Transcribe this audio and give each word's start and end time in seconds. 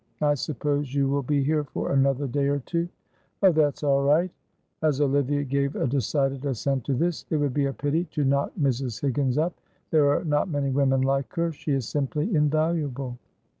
I 0.23 0.33
suppose 0.33 0.95
you 0.95 1.07
will 1.07 1.21
be 1.21 1.43
here 1.43 1.63
for 1.63 1.91
another 1.91 2.25
day 2.25 2.47
or 2.47 2.57
two? 2.57 2.89
Oh, 3.43 3.51
that's 3.51 3.83
all 3.83 4.01
right," 4.01 4.31
as 4.81 4.99
Olivia 4.99 5.43
gave 5.43 5.75
a 5.75 5.85
decided 5.85 6.43
assent 6.43 6.85
to 6.85 6.95
this. 6.95 7.23
"It 7.29 7.37
would 7.37 7.53
be 7.53 7.65
a 7.67 7.73
pity 7.73 8.05
to 8.05 8.23
knock 8.25 8.51
Mrs. 8.59 8.99
Higgins 8.99 9.37
up. 9.37 9.53
There 9.91 10.09
are 10.09 10.23
not 10.25 10.49
many 10.49 10.71
women 10.71 11.03
like 11.03 11.31
her; 11.35 11.51
she 11.51 11.73
is 11.73 11.87
simply 11.87 12.33
invaluable." 12.35 13.19